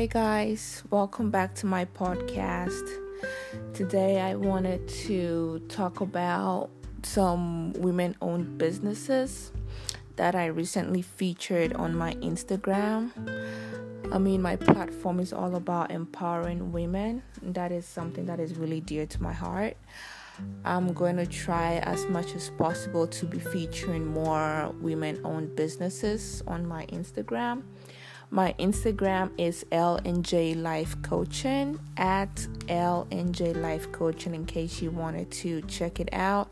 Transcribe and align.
Hey 0.00 0.06
guys, 0.06 0.82
welcome 0.88 1.30
back 1.30 1.54
to 1.56 1.66
my 1.66 1.84
podcast. 1.84 2.88
Today 3.74 4.18
I 4.18 4.34
wanted 4.34 4.88
to 5.04 5.58
talk 5.68 6.00
about 6.00 6.70
some 7.02 7.74
women 7.74 8.16
owned 8.22 8.56
businesses 8.56 9.52
that 10.16 10.34
I 10.34 10.46
recently 10.46 11.02
featured 11.02 11.74
on 11.74 11.94
my 11.94 12.14
Instagram. 12.14 13.10
I 14.10 14.16
mean, 14.16 14.40
my 14.40 14.56
platform 14.56 15.20
is 15.20 15.34
all 15.34 15.54
about 15.54 15.90
empowering 15.90 16.72
women. 16.72 17.22
That 17.42 17.70
is 17.70 17.84
something 17.84 18.24
that 18.24 18.40
is 18.40 18.56
really 18.56 18.80
dear 18.80 19.04
to 19.04 19.22
my 19.22 19.34
heart. 19.34 19.76
I'm 20.64 20.94
going 20.94 21.18
to 21.18 21.26
try 21.26 21.74
as 21.82 22.06
much 22.06 22.34
as 22.34 22.48
possible 22.48 23.06
to 23.06 23.26
be 23.26 23.38
featuring 23.38 24.06
more 24.06 24.74
women 24.80 25.20
owned 25.24 25.54
businesses 25.56 26.42
on 26.46 26.66
my 26.66 26.86
Instagram. 26.86 27.64
My 28.32 28.54
Instagram 28.60 29.32
is 29.38 29.64
LNJ 29.72 30.62
Life 30.62 31.02
Coaching 31.02 31.80
at 31.96 32.32
LNJ 32.68 33.60
Life 33.60 33.90
Coaching 33.90 34.36
in 34.36 34.46
case 34.46 34.80
you 34.80 34.92
wanted 34.92 35.32
to 35.32 35.62
check 35.62 35.98
it 35.98 36.08
out 36.12 36.48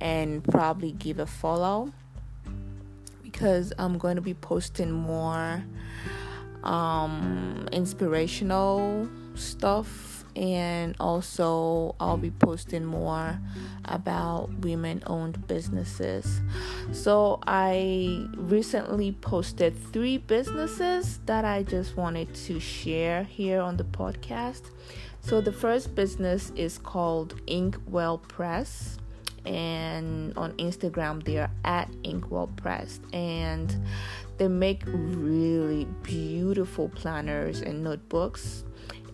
and 0.00 0.42
probably 0.42 0.92
give 0.92 1.18
a 1.18 1.26
follow. 1.26 1.92
Because 3.22 3.70
I'm 3.78 3.98
going 3.98 4.16
to 4.16 4.22
be 4.22 4.32
posting 4.32 4.90
more 4.90 5.62
um, 6.64 7.68
inspirational 7.70 9.06
stuff 9.34 10.19
and 10.36 10.94
also 11.00 11.94
I'll 12.00 12.16
be 12.16 12.30
posting 12.30 12.84
more 12.84 13.38
about 13.84 14.50
women 14.60 15.02
owned 15.06 15.46
businesses. 15.46 16.40
So 16.92 17.40
I 17.46 18.26
recently 18.36 19.12
posted 19.12 19.76
three 19.92 20.18
businesses 20.18 21.20
that 21.26 21.44
I 21.44 21.62
just 21.62 21.96
wanted 21.96 22.34
to 22.46 22.60
share 22.60 23.24
here 23.24 23.60
on 23.60 23.76
the 23.76 23.84
podcast. 23.84 24.70
So 25.20 25.40
the 25.40 25.52
first 25.52 25.94
business 25.94 26.50
is 26.56 26.78
called 26.78 27.40
Inkwell 27.46 28.18
Press 28.18 28.98
and 29.46 30.36
on 30.36 30.52
Instagram 30.54 31.24
they 31.24 31.38
are 31.38 31.50
at 31.64 31.88
Inkwell 32.04 32.48
Press 32.56 33.00
and 33.12 33.74
they 34.38 34.48
make 34.48 34.82
really 34.86 35.84
beautiful 36.02 36.88
planners 36.88 37.60
and 37.60 37.84
notebooks 37.84 38.64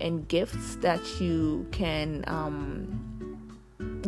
and 0.00 0.26
gifts 0.28 0.76
that 0.76 1.00
you 1.20 1.66
can 1.72 2.24
um, 2.26 3.38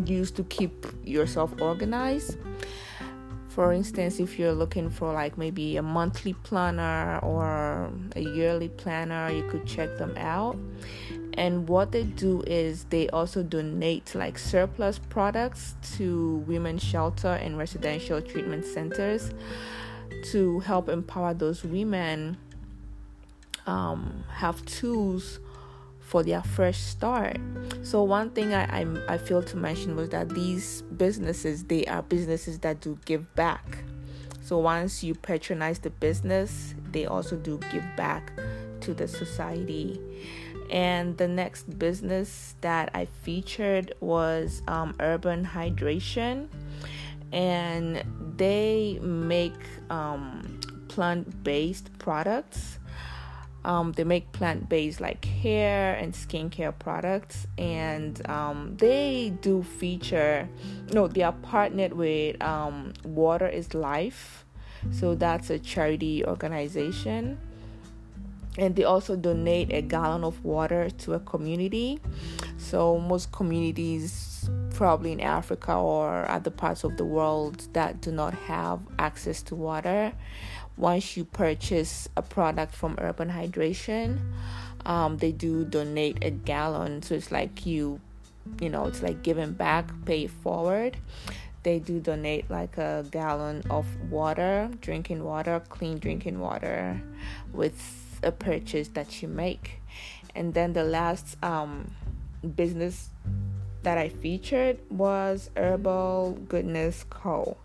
use 0.04 0.30
to 0.32 0.44
keep 0.44 0.86
yourself 1.04 1.52
organized. 1.60 2.36
For 3.48 3.72
instance, 3.72 4.20
if 4.20 4.38
you're 4.38 4.52
looking 4.52 4.88
for 4.88 5.12
like 5.12 5.36
maybe 5.36 5.76
a 5.78 5.82
monthly 5.82 6.34
planner 6.34 7.18
or 7.22 7.90
a 8.14 8.20
yearly 8.20 8.68
planner, 8.68 9.30
you 9.30 9.42
could 9.48 9.66
check 9.66 9.96
them 9.98 10.16
out. 10.16 10.56
And 11.38 11.68
what 11.68 11.92
they 11.92 12.02
do 12.02 12.42
is 12.48 12.84
they 12.90 13.08
also 13.10 13.44
donate 13.44 14.12
like 14.16 14.36
surplus 14.36 14.98
products 14.98 15.76
to 15.96 16.44
women's 16.48 16.82
shelter 16.82 17.28
and 17.28 17.56
residential 17.56 18.20
treatment 18.20 18.64
centers 18.64 19.30
to 20.32 20.58
help 20.58 20.88
empower 20.88 21.34
those 21.34 21.62
women 21.62 22.38
um, 23.68 24.24
have 24.28 24.66
tools 24.66 25.38
for 26.00 26.24
their 26.24 26.42
fresh 26.42 26.78
start. 26.78 27.36
So 27.82 28.02
one 28.02 28.30
thing 28.30 28.52
I, 28.52 28.80
I 28.80 28.86
I 29.14 29.18
feel 29.18 29.42
to 29.44 29.56
mention 29.56 29.94
was 29.94 30.08
that 30.08 30.30
these 30.30 30.82
businesses 30.96 31.64
they 31.64 31.84
are 31.84 32.02
businesses 32.02 32.58
that 32.60 32.80
do 32.80 32.98
give 33.04 33.32
back. 33.36 33.84
So 34.42 34.58
once 34.58 35.04
you 35.04 35.14
patronize 35.14 35.78
the 35.78 35.90
business, 35.90 36.74
they 36.90 37.06
also 37.06 37.36
do 37.36 37.60
give 37.70 37.84
back 37.96 38.32
to 38.80 38.94
the 38.94 39.06
society. 39.06 40.00
And 40.70 41.16
the 41.16 41.28
next 41.28 41.78
business 41.78 42.54
that 42.60 42.90
I 42.94 43.06
featured 43.06 43.94
was 44.00 44.62
um, 44.68 44.94
Urban 45.00 45.44
Hydration, 45.44 46.48
and 47.32 48.02
they 48.36 48.98
make 49.00 49.58
um, 49.90 50.60
plant-based 50.88 51.98
products. 51.98 52.78
Um, 53.64 53.92
they 53.92 54.04
make 54.04 54.30
plant 54.32 54.68
based 54.68 55.00
like 55.00 55.24
hair 55.24 55.94
and 55.94 56.14
skincare 56.14 56.78
products, 56.78 57.46
and 57.58 58.26
um, 58.30 58.76
they 58.78 59.36
do 59.42 59.62
feature. 59.62 60.48
No, 60.92 61.08
they 61.08 61.22
are 61.22 61.32
partnered 61.32 61.92
with 61.92 62.40
um, 62.42 62.92
Water 63.04 63.48
is 63.48 63.74
Life, 63.74 64.46
so 64.90 65.14
that's 65.14 65.50
a 65.50 65.58
charity 65.58 66.24
organization, 66.24 67.38
and 68.58 68.76
they 68.76 68.84
also 68.84 69.16
donate 69.16 69.72
a 69.72 69.80
gallon 69.80 70.24
of 70.24 70.44
water 70.44 70.90
to 70.90 71.14
a 71.14 71.20
community. 71.20 72.00
So 72.56 72.98
most 72.98 73.32
communities, 73.32 74.50
probably 74.74 75.12
in 75.12 75.20
Africa 75.20 75.74
or 75.74 76.28
other 76.28 76.50
parts 76.50 76.84
of 76.84 76.96
the 76.96 77.04
world, 77.04 77.68
that 77.72 78.00
do 78.00 78.12
not 78.12 78.34
have 78.34 78.80
access 78.98 79.42
to 79.42 79.54
water 79.54 80.12
once 80.78 81.16
you 81.16 81.24
purchase 81.24 82.08
a 82.16 82.22
product 82.22 82.74
from 82.74 82.96
Urban 82.98 83.28
Hydration, 83.28 84.20
um, 84.86 85.18
they 85.18 85.32
do 85.32 85.64
donate 85.64 86.24
a 86.24 86.30
gallon. 86.30 87.02
So 87.02 87.16
it's 87.16 87.32
like 87.32 87.66
you, 87.66 88.00
you 88.60 88.70
know, 88.70 88.86
it's 88.86 89.02
like 89.02 89.22
giving 89.22 89.52
back, 89.52 89.90
pay 90.06 90.28
forward. 90.28 90.96
They 91.64 91.80
do 91.80 91.98
donate 91.98 92.48
like 92.48 92.78
a 92.78 93.04
gallon 93.10 93.62
of 93.68 93.86
water, 94.08 94.70
drinking 94.80 95.24
water, 95.24 95.60
clean 95.68 95.98
drinking 95.98 96.38
water, 96.38 97.02
with 97.52 98.07
a 98.22 98.32
purchase 98.32 98.88
that 98.88 99.22
you 99.22 99.28
make. 99.28 99.80
And 100.34 100.54
then 100.54 100.72
the 100.72 100.84
last 100.84 101.36
um, 101.42 101.90
business 102.54 103.10
that 103.82 103.98
I 103.98 104.08
featured 104.08 104.78
was 104.90 105.50
Herbal 105.56 106.38
Goodness 106.48 107.04
Co. 107.10 107.56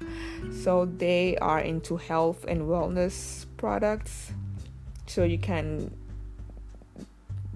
So 0.63 0.85
they 0.85 1.37
are 1.37 1.59
into 1.59 1.97
health 1.97 2.45
and 2.47 2.63
wellness 2.63 3.45
products. 3.57 4.31
So 5.07 5.23
you 5.23 5.37
can 5.37 5.95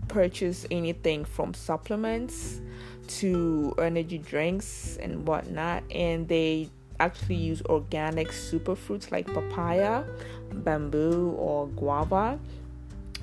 purchase 0.07 0.65
anything 0.71 1.25
from 1.25 1.53
supplements 1.53 2.61
to 3.07 3.73
energy 3.79 4.17
drinks 4.17 4.97
and 5.01 5.27
whatnot. 5.27 5.83
And 5.91 6.27
they 6.27 6.69
actually 6.99 7.35
use 7.35 7.61
organic 7.63 8.29
superfruits 8.29 9.11
like 9.11 9.31
papaya, 9.33 10.03
bamboo, 10.51 11.35
or 11.37 11.67
guava. 11.67 12.39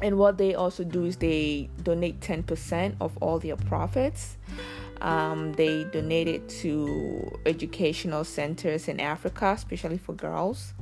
And 0.03 0.19
what 0.19 0.39
they 0.39 0.55
also 0.55 0.85
do 0.85 1.05
is 1.05 1.17
they 1.17 1.71
donate 1.83 2.21
10% 2.21 2.97
of 3.01 3.17
all 3.19 3.39
their 3.39 3.57
profits 3.57 4.37
um, 5.05 5.53
they 5.53 5.85
it 6.29 6.49
to 6.49 7.39
educational 7.45 8.25
centers 8.25 8.89
in 8.89 9.01
Africa, 9.01 9.53
especially 9.55 9.99
for 9.99 10.15
girls. 10.15 10.73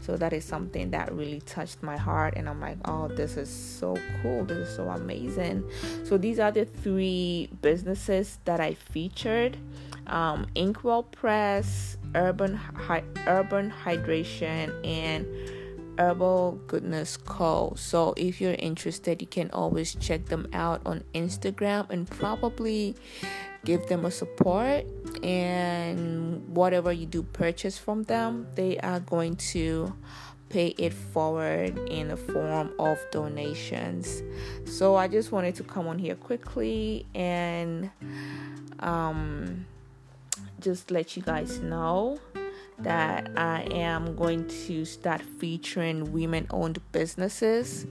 So 0.00 0.16
that 0.16 0.32
is 0.32 0.44
something 0.44 0.90
that 0.90 1.12
really 1.12 1.40
touched 1.40 1.82
my 1.82 1.96
heart, 1.96 2.34
and 2.36 2.48
I'm 2.48 2.60
like, 2.60 2.78
oh, 2.84 3.08
this 3.08 3.36
is 3.36 3.50
so 3.50 3.96
cool. 4.20 4.44
This 4.44 4.68
is 4.68 4.76
so 4.76 4.88
amazing. 4.88 5.68
So 6.04 6.16
these 6.16 6.38
are 6.38 6.52
the 6.52 6.64
three 6.64 7.48
businesses 7.60 8.38
that 8.44 8.60
I 8.60 8.74
featured: 8.74 9.56
um, 10.06 10.46
Inkwell 10.54 11.04
Press, 11.04 11.96
Urban 12.14 12.54
Hi- 12.54 13.04
Urban 13.26 13.72
Hydration, 13.84 14.74
and 14.86 15.26
Herbal 15.98 16.60
Goodness 16.66 17.16
Co. 17.16 17.74
So 17.76 18.14
if 18.16 18.40
you're 18.40 18.54
interested, 18.54 19.20
you 19.20 19.28
can 19.28 19.50
always 19.50 19.94
check 19.94 20.26
them 20.26 20.48
out 20.52 20.82
on 20.86 21.04
Instagram 21.14 21.88
and 21.90 22.08
probably 22.08 22.94
give 23.64 23.86
them 23.86 24.04
a 24.04 24.10
support. 24.10 24.84
And 25.22 26.48
whatever 26.48 26.92
you 26.92 27.06
do 27.06 27.22
purchase 27.22 27.78
from 27.78 28.04
them 28.04 28.46
they 28.54 28.78
are 28.78 29.00
going 29.00 29.36
to 29.36 29.94
pay 30.52 30.68
it 30.76 30.92
forward 30.92 31.78
in 31.88 32.08
the 32.08 32.16
form 32.16 32.72
of 32.78 32.98
donations. 33.10 34.22
So 34.66 34.96
i 34.96 35.08
just 35.08 35.32
wanted 35.32 35.54
to 35.56 35.64
come 35.64 35.86
on 35.86 35.98
here 35.98 36.14
quickly 36.14 37.06
and 37.14 37.90
um, 38.80 39.64
just 40.60 40.90
let 40.90 41.16
you 41.16 41.22
guys 41.22 41.60
know 41.60 42.20
that 42.82 43.30
i 43.36 43.62
am 43.70 44.14
going 44.16 44.46
to 44.48 44.84
start 44.84 45.20
featuring 45.20 46.12
women 46.12 46.46
owned 46.50 46.78
businesses 46.92 47.86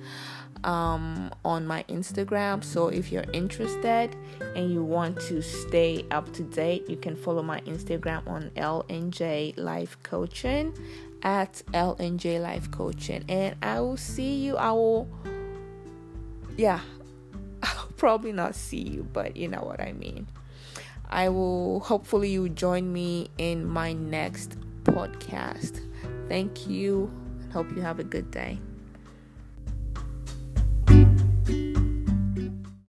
um, 0.64 1.32
on 1.44 1.66
my 1.66 1.84
Instagram. 1.84 2.64
So 2.64 2.88
if 2.88 3.12
you're 3.12 3.26
interested 3.34 4.16
and 4.56 4.72
you 4.72 4.84
want 4.84 5.20
to 5.22 5.42
stay 5.42 6.06
up 6.12 6.32
to 6.34 6.44
date, 6.44 6.90
you 6.90 6.98
can 6.98 7.16
follow 7.16 7.42
my 7.42 7.62
Instagram 7.62 8.28
on 8.28 8.52
LNJ 8.56 9.58
Life 9.58 9.98
Coaching 10.04 10.74
at 11.24 11.62
LNJ 11.74 12.42
Life 12.42 12.70
Coaching. 12.72 13.24
And 13.30 13.56
I 13.62 13.80
will 13.80 13.98
see 13.98 14.36
you. 14.36 14.58
I 14.58 14.72
will, 14.72 15.08
yeah, 16.58 16.80
I'll 17.64 17.90
probably 17.98 18.32
not 18.32 18.56
see 18.56 18.82
you, 18.82 19.08
but 19.14 19.36
you 19.36 19.48
know 19.48 19.62
what 19.62 19.80
I 19.80 19.94
mean. 19.94 20.28
I 21.10 21.28
will 21.28 21.82
hopefully 21.82 22.30
you 22.30 22.48
join 22.48 22.92
me 22.92 23.30
in 23.38 23.66
my 23.66 23.92
next 23.92 24.56
podcast. 24.83 25.81
Thank 26.28 26.68
you. 26.68 27.12
and 27.42 27.51
Hope 27.51 27.75
you 27.75 27.81
have 27.81 28.00
a 28.00 28.04
good 28.04 28.31
day. 28.31 28.60